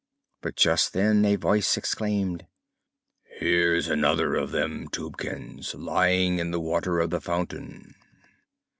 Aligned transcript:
But 0.41 0.55
just 0.55 0.93
then 0.93 1.23
a 1.25 1.35
Voice 1.35 1.77
exclaimed: 1.77 2.47
"Here's 3.37 3.87
another 3.87 4.33
of 4.33 4.49
them, 4.49 4.87
Tubekins, 4.87 5.75
lying 5.75 6.39
in 6.39 6.49
the 6.49 6.59
water 6.59 6.99
of 6.99 7.11
the 7.11 7.21
fountain." 7.21 7.93